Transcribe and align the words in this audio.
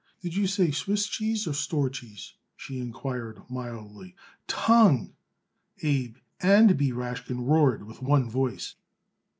"Did 0.19 0.35
you 0.35 0.47
say 0.47 0.71
Swiss 0.71 1.05
cheese 1.05 1.45
or 1.45 1.53
store 1.53 1.87
cheese?" 1.87 2.33
she 2.57 2.79
inquired 2.79 3.39
mildly. 3.51 4.15
"Tongue!" 4.47 5.13
Abe 5.83 6.15
and 6.41 6.75
B. 6.75 6.91
Rashkin 6.91 7.45
roared 7.45 7.83
with 7.85 8.01
one 8.01 8.27
voice. 8.27 8.73